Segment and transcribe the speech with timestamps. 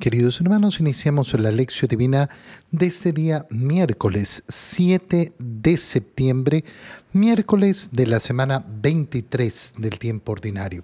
[0.00, 2.30] Queridos hermanos, iniciamos la lección divina
[2.70, 6.64] de este día miércoles 7 de septiembre,
[7.12, 10.80] miércoles de la semana 23 del tiempo ordinario.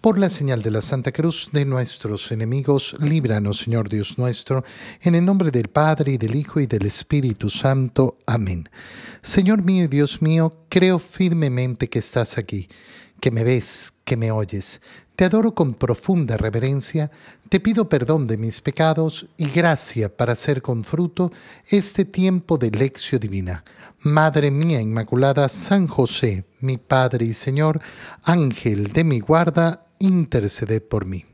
[0.00, 4.64] Por la señal de la Santa Cruz de nuestros enemigos, líbranos, Señor Dios nuestro,
[5.02, 8.18] en el nombre del Padre, y del Hijo, y del Espíritu Santo.
[8.26, 8.68] Amén.
[9.22, 12.68] Señor mío y Dios mío, creo firmemente que estás aquí,
[13.20, 14.80] que me ves, que me oyes.
[15.18, 17.10] Te adoro con profunda reverencia,
[17.48, 21.32] te pido perdón de mis pecados y gracia para hacer con fruto
[21.66, 23.64] este tiempo de lección divina.
[24.02, 27.80] Madre mía Inmaculada, San José, mi Padre y Señor,
[28.22, 31.24] Ángel de mi guarda, interceded por mí.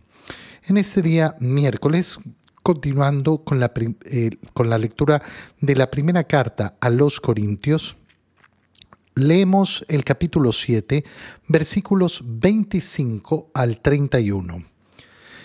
[0.62, 2.18] En este día miércoles,
[2.62, 3.70] continuando con la,
[4.06, 5.20] eh, con la lectura
[5.60, 7.98] de la primera carta a los Corintios,
[9.16, 11.04] Leemos el capítulo 7,
[11.46, 14.64] versículos 25 al 31.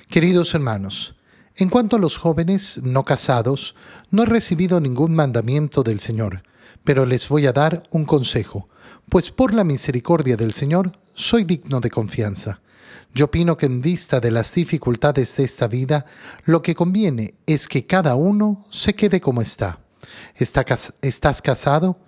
[0.09, 1.15] Queridos hermanos,
[1.55, 3.75] en cuanto a los jóvenes no casados,
[4.09, 6.41] no he recibido ningún mandamiento del Señor,
[6.83, 8.69] pero les voy a dar un consejo,
[9.07, 12.61] pues por la misericordia del Señor soy digno de confianza.
[13.13, 16.07] Yo opino que en vista de las dificultades de esta vida,
[16.43, 19.79] lo que conviene es que cada uno se quede como está.
[20.33, 21.99] ¿Estás casado?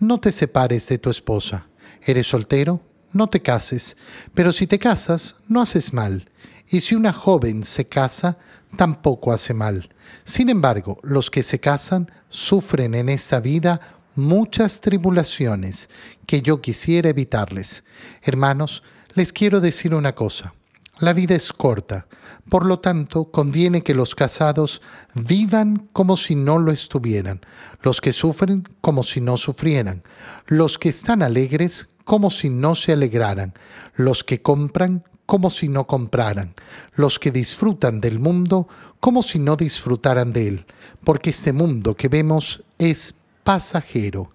[0.00, 1.68] No te separes de tu esposa.
[2.02, 2.80] ¿Eres soltero?
[3.12, 3.96] No te cases.
[4.34, 6.30] Pero si te casas, no haces mal.
[6.68, 8.38] Y si una joven se casa,
[8.76, 9.90] tampoco hace mal.
[10.24, 13.80] Sin embargo, los que se casan sufren en esta vida
[14.14, 15.88] muchas tribulaciones
[16.26, 17.84] que yo quisiera evitarles.
[18.22, 18.82] Hermanos,
[19.14, 20.54] les quiero decir una cosa.
[21.00, 22.06] La vida es corta,
[22.50, 24.82] por lo tanto conviene que los casados
[25.14, 27.40] vivan como si no lo estuvieran,
[27.82, 30.02] los que sufren como si no sufrieran,
[30.46, 33.54] los que están alegres como si no se alegraran,
[33.94, 36.54] los que compran como si no compraran,
[36.96, 38.68] los que disfrutan del mundo
[39.00, 40.66] como si no disfrutaran de él,
[41.02, 44.32] porque este mundo que vemos es pasajero,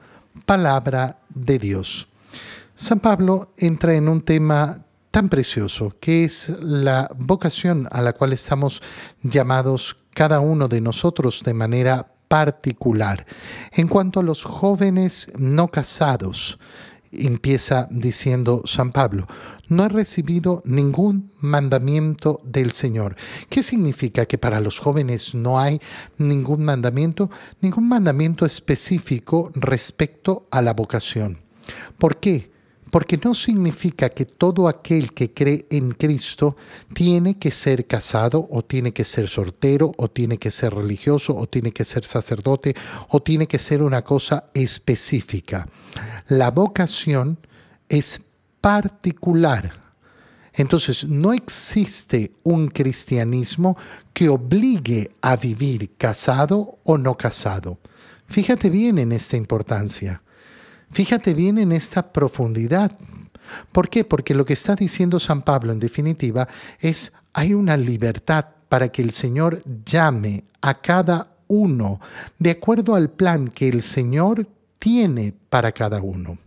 [0.47, 2.07] palabra de Dios.
[2.73, 4.79] San Pablo entra en un tema
[5.16, 8.81] tan precioso, que es la vocación a la cual estamos
[9.24, 13.26] llamados cada uno de nosotros de manera particular.
[13.72, 16.59] En cuanto a los jóvenes no casados,
[17.14, 19.26] empieza diciendo San Pablo,
[19.70, 23.16] no he recibido ningún mandamiento del Señor.
[23.47, 25.80] ¿Qué significa que para los jóvenes no hay
[26.18, 27.32] ningún mandamiento?
[27.62, 31.40] Ningún mandamiento específico respecto a la vocación.
[31.97, 32.53] ¿Por qué?
[32.95, 36.56] Porque no significa que todo aquel que cree en Cristo
[36.94, 41.45] tiene que ser casado o tiene que ser soltero o tiene que ser religioso o
[41.45, 42.73] tiene que ser sacerdote
[43.09, 45.67] o tiene que ser una cosa específica.
[46.29, 47.38] La vocación
[47.89, 48.22] es
[48.61, 49.73] particular.
[50.53, 53.75] Entonces, no existe un cristianismo
[54.13, 57.78] que obligue a vivir casado o no casado.
[58.28, 60.22] Fíjate bien en esta importancia.
[60.95, 62.89] Fíjate bien en esta profundidad.
[63.73, 64.06] ¿Por qué?
[64.06, 66.47] Porque lo que está diciendo San Pablo en definitiva
[66.79, 72.00] es hay una libertad para que el Señor llame a cada uno
[72.39, 74.47] de acuerdo al plan que el Señor
[74.79, 76.38] tiene para cada uno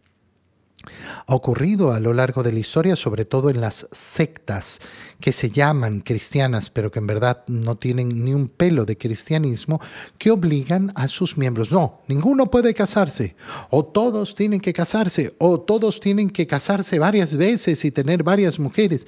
[1.26, 4.80] ha ocurrido a lo largo de la historia, sobre todo en las sectas
[5.20, 9.80] que se llaman cristianas, pero que en verdad no tienen ni un pelo de cristianismo,
[10.18, 13.34] que obligan a sus miembros, no, ninguno puede casarse,
[13.70, 18.58] o todos tienen que casarse, o todos tienen que casarse varias veces y tener varias
[18.58, 19.06] mujeres.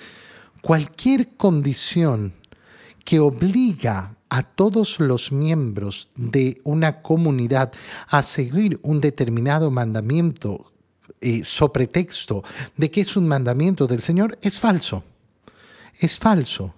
[0.63, 2.35] Cualquier condición
[3.05, 7.73] que obliga a todos los miembros de una comunidad
[8.09, 10.70] a seguir un determinado mandamiento
[11.21, 12.43] eh, sobre texto
[12.77, 15.05] de que es un mandamiento del Señor es falso.
[15.99, 16.75] Es falso.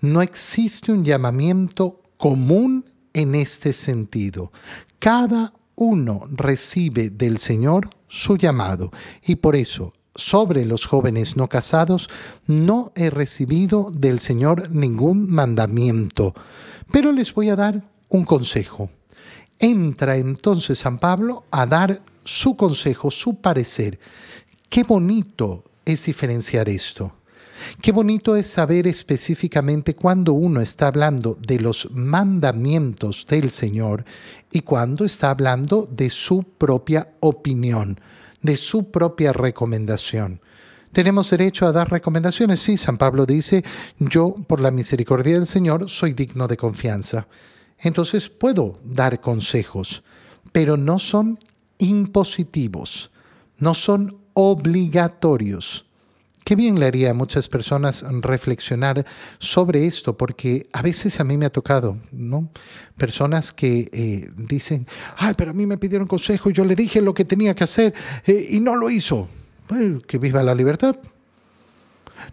[0.00, 4.52] No existe un llamamiento común en este sentido.
[4.98, 8.92] Cada uno recibe del Señor su llamado
[9.24, 12.10] y por eso sobre los jóvenes no casados
[12.46, 16.34] no he recibido del Señor ningún mandamiento.
[16.92, 18.90] Pero les voy a dar un consejo.
[19.58, 23.98] Entra entonces San Pablo a dar su consejo, su parecer.
[24.68, 27.12] Qué bonito es diferenciar esto.
[27.80, 34.04] Qué bonito es saber específicamente cuando uno está hablando de los mandamientos del Señor
[34.50, 38.00] y cuando está hablando de su propia opinión,
[38.42, 40.40] de su propia recomendación.
[40.92, 42.60] ¿Tenemos derecho a dar recomendaciones?
[42.60, 43.64] Sí, San Pablo dice,
[43.98, 47.28] yo por la misericordia del Señor soy digno de confianza.
[47.78, 50.02] Entonces puedo dar consejos,
[50.50, 51.38] pero no son
[51.80, 53.10] impositivos,
[53.58, 55.86] no son obligatorios.
[56.44, 59.04] Qué bien le haría a muchas personas reflexionar
[59.38, 62.48] sobre esto, porque a veces a mí me ha tocado, ¿no?
[62.96, 64.86] Personas que eh, dicen,
[65.16, 67.94] ay, pero a mí me pidieron consejo yo le dije lo que tenía que hacer
[68.26, 69.28] eh, y no lo hizo.
[70.06, 70.96] que viva la libertad.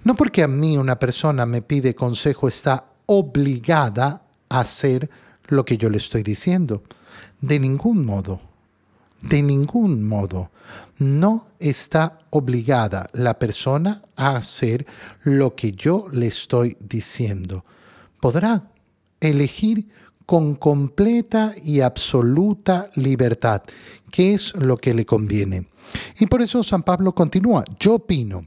[0.04, 5.10] No porque a mí una persona me pide consejo está obligada a hacer
[5.48, 6.84] lo que yo le estoy diciendo.
[7.40, 8.42] De ningún modo.
[9.22, 10.52] De ningún modo.
[11.00, 14.86] No está obligada la persona a hacer
[15.24, 17.66] lo que yo le estoy diciendo.
[18.20, 18.72] Podrá
[19.20, 19.88] elegir
[20.26, 23.64] con completa y absoluta libertad
[24.12, 25.68] qué es lo que le conviene.
[26.20, 28.46] Y por eso San Pablo continúa, yo opino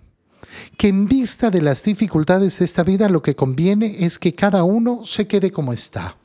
[0.76, 4.62] que en vista de las dificultades de esta vida lo que conviene es que cada
[4.64, 6.16] uno se quede como está.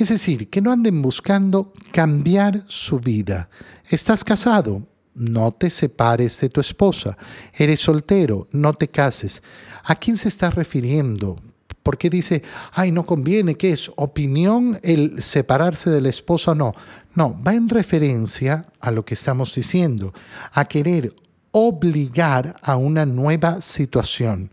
[0.00, 3.50] Es decir, que no anden buscando cambiar su vida.
[3.90, 7.18] Estás casado, no te separes de tu esposa.
[7.52, 9.42] Eres soltero, no te cases.
[9.84, 11.36] ¿A quién se está refiriendo?
[11.82, 12.42] ¿Por qué dice,
[12.72, 13.56] ay, no conviene?
[13.56, 13.90] ¿Qué es?
[13.96, 16.74] ¿Opinión el separarse de la esposa o no?
[17.14, 20.14] No, va en referencia a lo que estamos diciendo,
[20.52, 21.14] a querer
[21.50, 24.50] obligar a una nueva situación.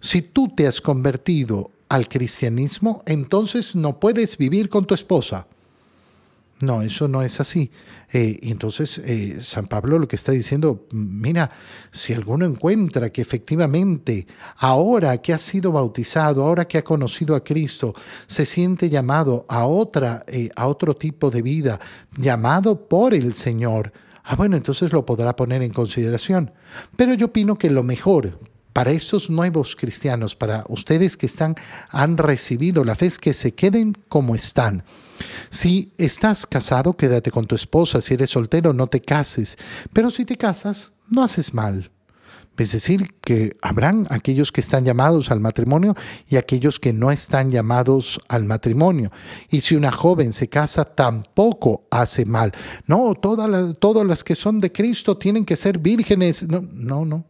[0.00, 5.46] Si tú te has convertido al cristianismo, entonces no puedes vivir con tu esposa.
[6.58, 7.70] No, eso no es así.
[8.12, 11.50] Eh, y entonces eh, San Pablo lo que está diciendo, mira,
[11.92, 17.44] si alguno encuentra que efectivamente ahora que ha sido bautizado, ahora que ha conocido a
[17.44, 17.94] Cristo,
[18.26, 21.78] se siente llamado a otra, eh, a otro tipo de vida,
[22.16, 23.92] llamado por el Señor,
[24.24, 26.52] ah, bueno, entonces lo podrá poner en consideración.
[26.96, 28.38] Pero yo opino que lo mejor
[28.76, 31.54] para estos nuevos cristianos, para ustedes que están,
[31.88, 34.84] han recibido la fe, es que se queden como están.
[35.48, 38.02] Si estás casado, quédate con tu esposa.
[38.02, 39.56] Si eres soltero, no te cases.
[39.94, 41.90] Pero si te casas, no haces mal.
[42.58, 45.94] Es decir, que habrán aquellos que están llamados al matrimonio
[46.28, 49.10] y aquellos que no están llamados al matrimonio.
[49.48, 52.52] Y si una joven se casa, tampoco hace mal.
[52.86, 56.46] No, todas las, todas las que son de Cristo tienen que ser vírgenes.
[56.46, 57.24] No, no, no.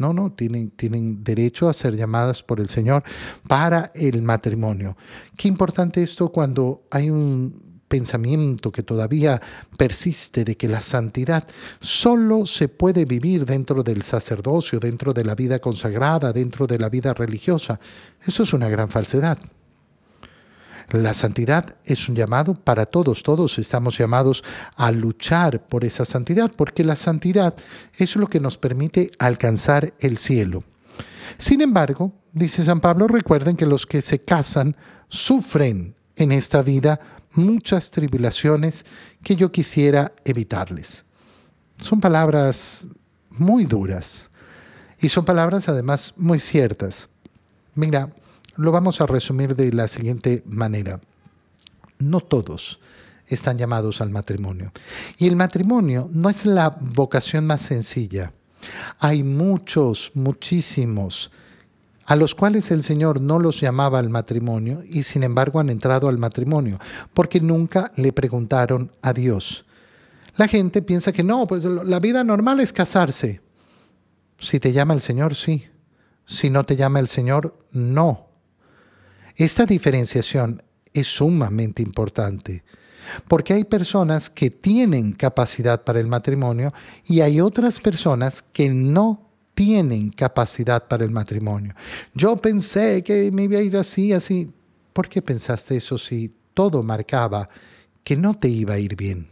[0.00, 3.02] No, no, tienen, tienen derecho a ser llamadas por el Señor
[3.46, 4.96] para el matrimonio.
[5.36, 9.40] Qué importante esto cuando hay un pensamiento que todavía
[9.76, 11.48] persiste de que la santidad
[11.80, 16.90] solo se puede vivir dentro del sacerdocio, dentro de la vida consagrada, dentro de la
[16.90, 17.80] vida religiosa.
[18.24, 19.38] Eso es una gran falsedad.
[20.90, 24.42] La santidad es un llamado para todos, todos estamos llamados
[24.74, 27.54] a luchar por esa santidad, porque la santidad
[27.98, 30.64] es lo que nos permite alcanzar el cielo.
[31.36, 34.76] Sin embargo, dice San Pablo, recuerden que los que se casan
[35.08, 37.00] sufren en esta vida
[37.32, 38.86] muchas tribulaciones
[39.22, 41.04] que yo quisiera evitarles.
[41.80, 42.88] Son palabras
[43.30, 44.30] muy duras
[45.00, 47.10] y son palabras además muy ciertas.
[47.74, 48.10] Mira,
[48.58, 51.00] lo vamos a resumir de la siguiente manera.
[52.00, 52.80] No todos
[53.26, 54.72] están llamados al matrimonio.
[55.16, 58.32] Y el matrimonio no es la vocación más sencilla.
[58.98, 61.30] Hay muchos, muchísimos,
[62.06, 66.08] a los cuales el Señor no los llamaba al matrimonio y sin embargo han entrado
[66.08, 66.80] al matrimonio,
[67.14, 69.64] porque nunca le preguntaron a Dios.
[70.36, 73.40] La gente piensa que no, pues la vida normal es casarse.
[74.40, 75.66] Si te llama el Señor, sí.
[76.26, 78.27] Si no te llama el Señor, no.
[79.38, 82.64] Esta diferenciación es sumamente importante
[83.28, 86.74] porque hay personas que tienen capacidad para el matrimonio
[87.06, 91.72] y hay otras personas que no tienen capacidad para el matrimonio.
[92.14, 94.50] Yo pensé que me iba a ir así, así.
[94.92, 97.48] ¿Por qué pensaste eso si todo marcaba
[98.02, 99.28] que no te iba a ir bien?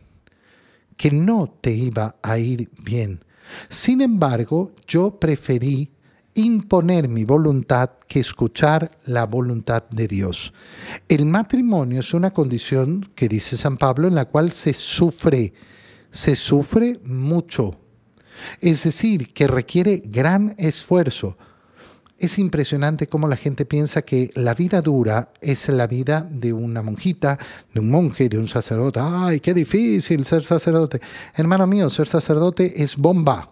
[0.97, 3.25] Que no te iba a ir bien.
[3.69, 5.91] Sin embargo, yo preferí
[6.37, 10.53] imponer mi voluntad que escuchar la voluntad de Dios.
[11.09, 15.53] El matrimonio es una condición que dice San Pablo en la cual se sufre,
[16.11, 17.81] se sufre mucho.
[18.61, 21.37] Es decir, que requiere gran esfuerzo.
[22.19, 26.81] Es impresionante cómo la gente piensa que la vida dura es la vida de una
[26.81, 27.39] monjita,
[27.75, 29.01] de un monje, de un sacerdote.
[29.03, 31.01] ¡Ay, qué difícil ser sacerdote!
[31.35, 33.51] Hermano mío, ser sacerdote es bomba.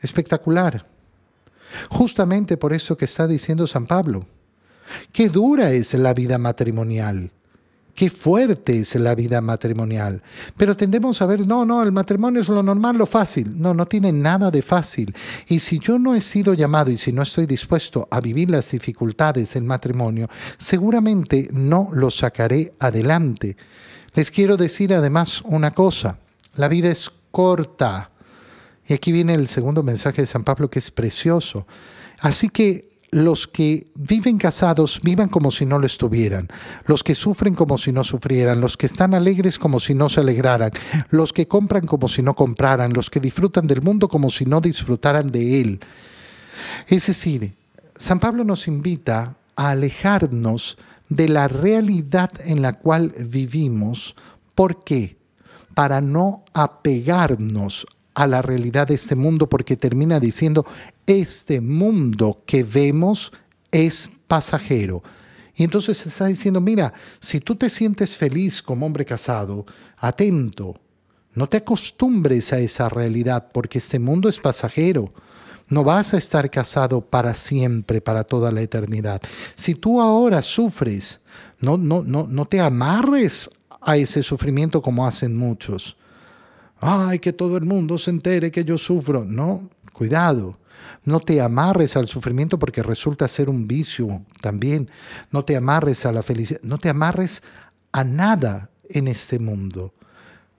[0.00, 0.95] Espectacular.
[1.88, 4.26] Justamente por eso que está diciendo San Pablo.
[5.12, 7.30] Qué dura es la vida matrimonial.
[7.96, 10.22] Qué fuerte es la vida matrimonial.
[10.58, 13.58] Pero tendemos a ver, no, no, el matrimonio es lo normal, lo fácil.
[13.58, 15.14] No, no tiene nada de fácil.
[15.48, 18.70] Y si yo no he sido llamado y si no estoy dispuesto a vivir las
[18.70, 20.28] dificultades del matrimonio,
[20.58, 23.56] seguramente no lo sacaré adelante.
[24.12, 26.18] Les quiero decir además una cosa,
[26.56, 28.10] la vida es corta
[28.88, 31.66] Y aquí viene el segundo mensaje de San Pablo que es precioso.
[32.20, 36.48] Así que los que viven casados vivan como si no lo estuvieran,
[36.84, 40.20] los que sufren como si no sufrieran, los que están alegres como si no se
[40.20, 40.70] alegraran,
[41.10, 44.60] los que compran como si no compraran, los que disfrutan del mundo como si no
[44.60, 45.80] disfrutaran de él.
[46.88, 47.54] Es decir,
[47.96, 50.76] San Pablo nos invita a alejarnos
[51.08, 54.16] de la realidad en la cual vivimos.
[54.54, 55.16] ¿Por qué?
[55.74, 60.64] Para no apegarnos a la realidad de este mundo, porque termina diciendo,
[61.06, 63.30] este mundo que vemos
[63.70, 65.02] es pasajero.
[65.54, 69.66] Y entonces está diciendo, mira, si tú te sientes feliz como hombre casado,
[69.98, 70.80] atento,
[71.34, 75.12] no te acostumbres a esa realidad, porque este mundo es pasajero.
[75.68, 79.20] No vas a estar casado para siempre, para toda la eternidad.
[79.56, 81.20] Si tú ahora sufres,
[81.60, 83.50] no, no, no, no te amarres
[83.82, 85.98] a ese sufrimiento como hacen muchos.
[86.80, 89.24] Ay, que todo el mundo se entere que yo sufro.
[89.24, 90.58] No, cuidado.
[91.04, 94.90] No te amarres al sufrimiento porque resulta ser un vicio también.
[95.30, 96.60] No te amarres a la felicidad.
[96.62, 97.42] No te amarres
[97.92, 99.94] a nada en este mundo.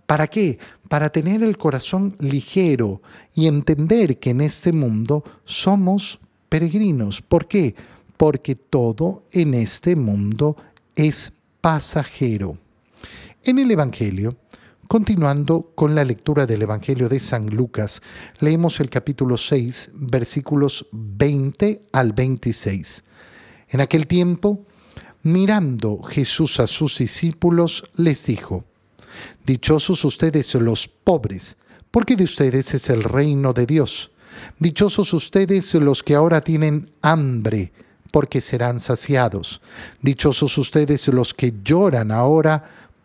[0.05, 0.57] ¿Para qué?
[0.87, 3.01] Para tener el corazón ligero
[3.35, 6.19] y entender que en este mundo somos
[6.49, 7.21] peregrinos.
[7.21, 7.75] ¿Por qué?
[8.15, 10.55] Porque todo en este mundo
[10.95, 12.57] es pasajero.
[13.43, 14.37] En el Evangelio,
[14.87, 18.01] Continuando con la lectura del Evangelio de San Lucas,
[18.39, 23.03] leemos el capítulo 6, versículos 20 al 26.
[23.67, 24.65] En aquel tiempo,
[25.23, 28.63] mirando Jesús a sus discípulos, les dijo,
[29.45, 31.57] Dichosos ustedes los pobres,
[31.91, 34.11] porque de ustedes es el reino de Dios.
[34.57, 37.73] Dichosos ustedes los que ahora tienen hambre,
[38.11, 39.61] porque serán saciados.
[40.01, 42.86] Dichosos ustedes los que lloran ahora,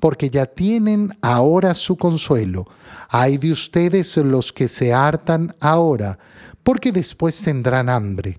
[0.00, 2.66] porque ya tienen ahora su consuelo.
[3.10, 6.18] Hay de ustedes los que se hartan ahora,
[6.62, 8.38] porque después tendrán hambre.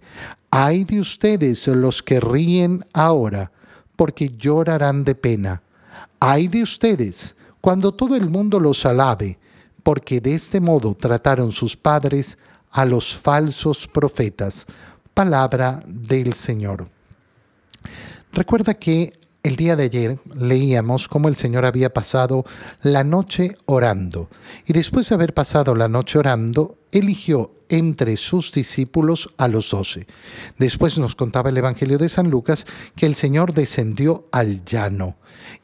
[0.50, 3.52] Hay de ustedes los que ríen ahora,
[3.96, 5.62] porque llorarán de pena.
[6.20, 9.38] Hay de ustedes cuando todo el mundo los alabe,
[9.84, 12.38] porque de este modo trataron sus padres
[12.72, 14.66] a los falsos profetas.
[15.14, 16.88] Palabra del Señor.
[18.34, 22.46] Recuerda que el día de ayer leíamos cómo el Señor había pasado
[22.82, 24.30] la noche orando
[24.66, 30.06] y después de haber pasado la noche orando, eligió entre sus discípulos a los doce.
[30.58, 35.16] Después nos contaba el Evangelio de San Lucas que el Señor descendió al llano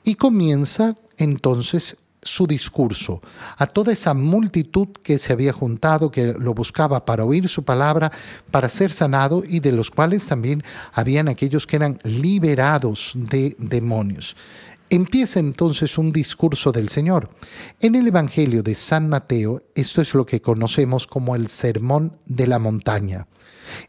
[0.03, 3.21] y comienza entonces su discurso,
[3.57, 8.11] a toda esa multitud que se había juntado, que lo buscaba para oír su palabra,
[8.51, 14.35] para ser sanado y de los cuales también habían aquellos que eran liberados de demonios.
[14.89, 17.29] Empieza entonces un discurso del Señor.
[17.81, 22.47] En el Evangelio de San Mateo, esto es lo que conocemos como el Sermón de
[22.47, 23.27] la Montaña.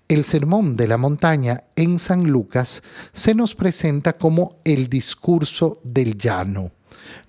[0.09, 6.19] El Sermón de la Montaña en San Lucas se nos presenta como el discurso del
[6.19, 6.73] llano.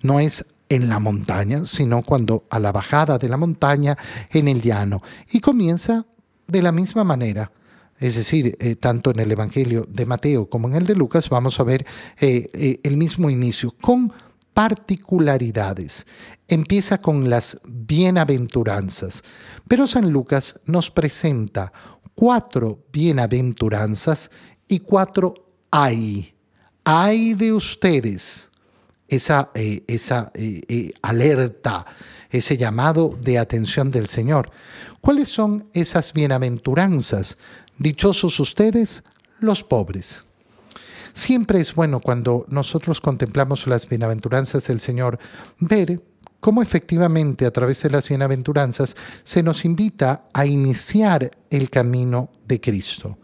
[0.02, 3.98] No es en la montaña, sino cuando a la bajada de la montaña
[4.30, 5.02] en el llano.
[5.32, 6.06] Y comienza
[6.48, 7.52] de la misma manera.
[7.98, 11.60] Es decir, eh, tanto en el Evangelio de Mateo como en el de Lucas vamos
[11.60, 11.86] a ver
[12.20, 14.14] eh, eh, el mismo inicio, con
[14.54, 16.08] particularidades.
[16.48, 19.24] Empieza con las bienaventuranzas,
[19.68, 21.74] pero San Lucas nos presenta
[22.14, 24.32] cuatro bienaventuranzas
[24.68, 25.34] y cuatro
[25.72, 26.34] ay.
[26.86, 28.49] Ay de ustedes
[29.10, 31.86] esa, eh, esa eh, eh, alerta,
[32.30, 34.52] ese llamado de atención del Señor.
[35.02, 37.38] ¿Cuáles son esas bienaventuranzas?
[37.78, 39.04] Dichosos ustedes,
[39.40, 40.24] los pobres.
[41.14, 45.20] Siempre es bueno cuando nosotros contemplamos las bienaventuranzas del Señor
[45.60, 46.02] ver
[46.40, 52.62] cómo efectivamente a través de las bienaventuranzas se nos invita a iniciar el camino de
[52.62, 53.18] Cristo.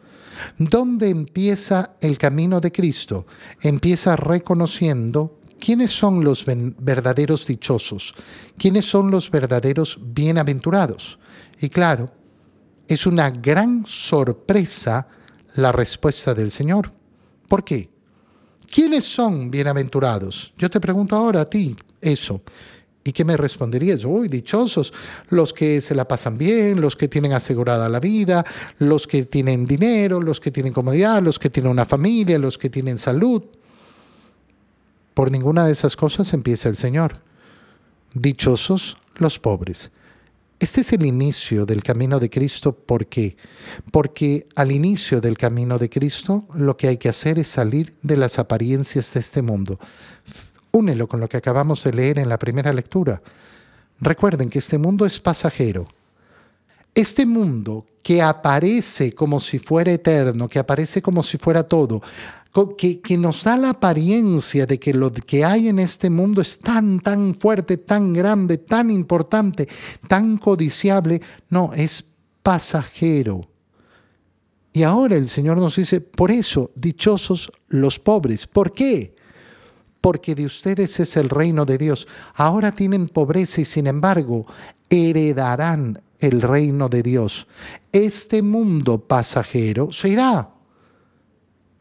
[0.57, 3.25] ¿Dónde empieza el camino de Cristo?
[3.61, 8.13] Empieza reconociendo ¿Quiénes son los verdaderos dichosos?
[8.57, 11.17] ¿Quiénes son los verdaderos bienaventurados?
[11.59, 12.11] Y claro,
[12.87, 15.07] es una gran sorpresa
[15.55, 16.91] la respuesta del Señor.
[17.47, 17.89] ¿Por qué?
[18.69, 20.53] ¿Quiénes son bienaventurados?
[20.57, 22.41] Yo te pregunto ahora a ti eso.
[23.03, 24.03] ¿Y qué me responderías?
[24.03, 24.91] Uy, dichosos,
[25.29, 28.43] los que se la pasan bien, los que tienen asegurada la vida,
[28.79, 32.71] los que tienen dinero, los que tienen comodidad, los que tienen una familia, los que
[32.71, 33.43] tienen salud.
[35.15, 37.21] Por ninguna de esas cosas empieza el Señor.
[38.13, 39.89] Dichosos los pobres.
[40.59, 42.73] Este es el inicio del camino de Cristo.
[42.73, 43.37] ¿Por qué?
[43.91, 48.17] Porque al inicio del camino de Cristo lo que hay que hacer es salir de
[48.17, 49.79] las apariencias de este mundo.
[50.71, 53.21] Únelo con lo que acabamos de leer en la primera lectura.
[54.01, 55.87] Recuerden que este mundo es pasajero.
[56.93, 62.01] Este mundo que aparece como si fuera eterno, que aparece como si fuera todo,
[62.77, 67.01] que, nos da la apariencia de que lo que hay en este mundo es tan,
[67.01, 69.67] tan fuerte, tan grande, tan importante,
[70.07, 72.05] tan codiciable, no, es
[72.41, 73.49] pasajero.
[74.71, 78.47] Y ahora el Señor nos dice, por eso, dichosos los pobres.
[78.47, 79.15] ¿Por qué?
[79.99, 82.07] Porque de ustedes es el reino de Dios.
[82.35, 84.45] Ahora tienen pobreza y sin embargo
[84.89, 87.47] heredarán el reino de Dios.
[87.91, 90.54] Este mundo pasajero se irá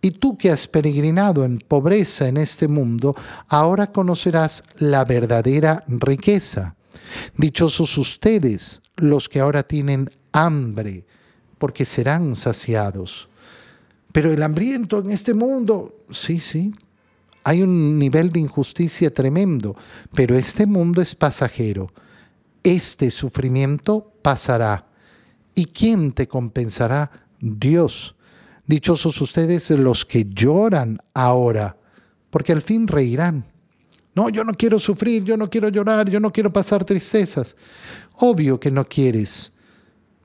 [0.04, 3.16] y tú que has peregrinado en pobreza en este mundo,
[3.48, 6.76] ahora conocerás la verdadera riqueza.
[7.38, 11.06] Dichosos ustedes, los que ahora tienen hambre,
[11.56, 13.30] porque serán saciados.
[14.12, 16.74] Pero el hambriento en este mundo, sí, sí,
[17.42, 19.74] hay un nivel de injusticia tremendo,
[20.12, 21.90] pero este mundo es pasajero.
[22.62, 24.86] Este sufrimiento pasará.
[25.54, 27.10] ¿Y quién te compensará?
[27.40, 28.14] Dios
[28.66, 31.76] Dichosos ustedes los que lloran ahora,
[32.30, 33.44] porque al fin reirán.
[34.14, 37.56] No, yo no quiero sufrir, yo no quiero llorar, yo no quiero pasar tristezas.
[38.16, 39.52] Obvio que no quieres.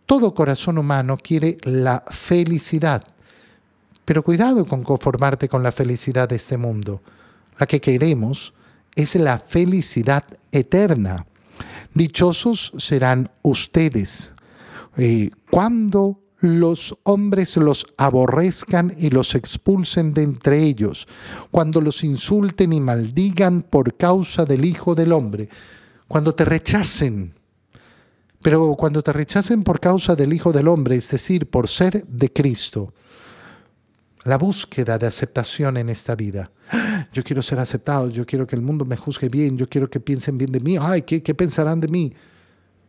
[0.05, 3.03] Todo corazón humano quiere la felicidad.
[4.05, 7.01] Pero cuidado con conformarte con la felicidad de este mundo.
[7.57, 8.53] La que queremos
[8.95, 11.25] es la felicidad eterna.
[11.93, 14.33] Dichosos serán ustedes.
[14.97, 21.07] Eh, cuando los hombres los aborrezcan y los expulsen de entre ellos,
[21.51, 25.49] cuando los insulten y maldigan por causa del Hijo del Hombre,
[26.07, 27.33] cuando te rechacen.
[28.41, 32.31] Pero cuando te rechacen por causa del Hijo del Hombre, es decir, por ser de
[32.31, 32.93] Cristo,
[34.23, 36.51] la búsqueda de aceptación en esta vida.
[37.11, 39.99] Yo quiero ser aceptado, yo quiero que el mundo me juzgue bien, yo quiero que
[39.99, 40.77] piensen bien de mí.
[40.79, 42.13] Ay, ¿qué, qué pensarán de mí?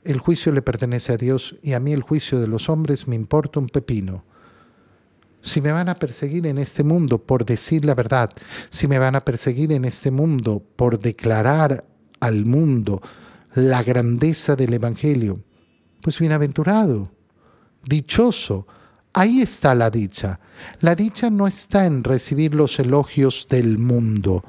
[0.04, 3.16] El juicio le pertenece a Dios y a mí el juicio de los hombres me
[3.16, 4.24] importa un pepino.
[5.42, 8.30] Si me van a perseguir en este mundo por decir la verdad,
[8.70, 11.84] si me van a perseguir en este mundo por declarar
[12.20, 13.00] al mundo
[13.54, 15.42] la grandeza del Evangelio,
[16.02, 17.10] pues bienaventurado,
[17.84, 18.66] dichoso,
[19.12, 20.40] ahí está la dicha.
[20.80, 24.44] La dicha no está en recibir los elogios del mundo.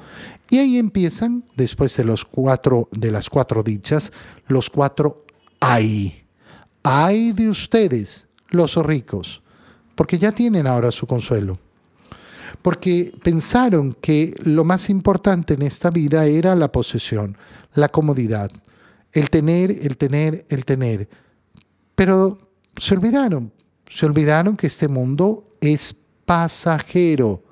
[0.50, 4.12] Y ahí empiezan, después de los cuatro, de las cuatro dichas,
[4.46, 5.24] los cuatro
[5.62, 6.24] ay,
[6.82, 9.42] ay de ustedes, los ricos,
[9.94, 11.58] porque ya tienen ahora su consuelo.
[12.60, 17.36] Porque pensaron que lo más importante en esta vida era la posesión,
[17.74, 18.50] la comodidad,
[19.12, 21.08] el tener, el tener, el tener.
[21.94, 22.38] Pero
[22.76, 23.52] se olvidaron,
[23.88, 25.94] se olvidaron que este mundo es
[26.24, 27.42] pasajero.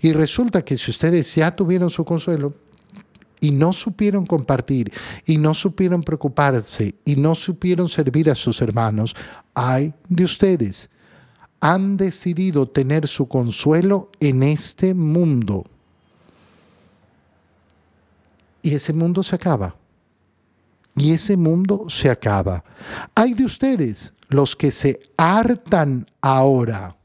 [0.00, 2.54] Y resulta que si ustedes ya tuvieron su consuelo,
[3.40, 4.92] y no supieron compartir
[5.26, 9.14] y no supieron preocuparse y no supieron servir a sus hermanos,
[9.54, 10.90] ay de ustedes.
[11.60, 15.64] Han decidido tener su consuelo en este mundo.
[18.62, 19.74] Y ese mundo se acaba.
[20.94, 22.62] Y ese mundo se acaba.
[23.14, 26.96] Hay de ustedes los que se hartan ahora,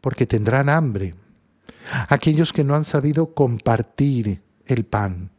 [0.00, 1.14] porque tendrán hambre.
[2.08, 5.30] Aquellos que no han sabido compartir el pan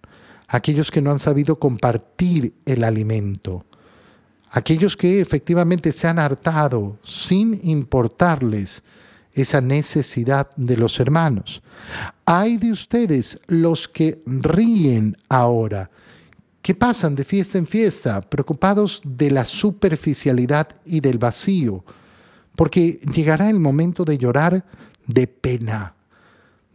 [0.52, 3.66] aquellos que no han sabido compartir el alimento,
[4.52, 8.84] aquellos que efectivamente se han hartado sin importarles
[9.32, 11.64] esa necesidad de los hermanos.
[12.26, 15.90] Hay de ustedes los que ríen ahora,
[16.62, 21.86] que pasan de fiesta en fiesta, preocupados de la superficialidad y del vacío,
[22.58, 24.66] porque llegará el momento de llorar
[25.08, 25.96] de pena,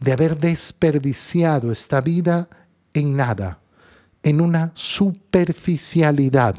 [0.00, 2.48] de haber desperdiciado esta vida
[2.94, 3.60] en nada
[4.26, 6.56] en una superficialidad.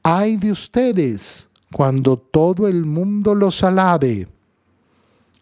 [0.00, 4.28] Ay de ustedes cuando todo el mundo los alabe,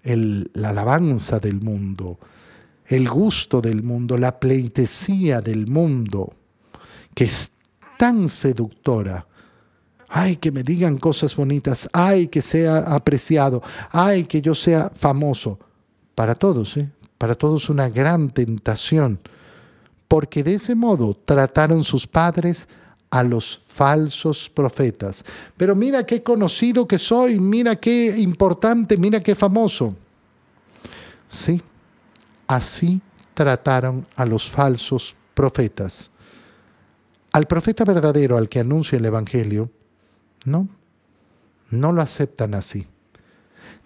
[0.02, 2.18] la alabanza del mundo,
[2.86, 6.32] el gusto del mundo, la pleitesía del mundo,
[7.14, 7.52] que es
[7.98, 9.26] tan seductora.
[10.08, 15.58] Ay, que me digan cosas bonitas, ay, que sea apreciado, ay, que yo sea famoso.
[16.14, 16.90] Para todos, ¿eh?
[17.18, 19.20] para todos una gran tentación
[20.12, 22.68] porque de ese modo trataron sus padres
[23.08, 25.24] a los falsos profetas.
[25.56, 29.96] Pero mira qué conocido que soy, mira qué importante, mira qué famoso.
[31.28, 31.62] Sí,
[32.46, 33.00] así
[33.32, 36.10] trataron a los falsos profetas.
[37.32, 39.70] Al profeta verdadero al que anuncia el Evangelio,
[40.44, 40.68] no,
[41.70, 42.86] no lo aceptan así.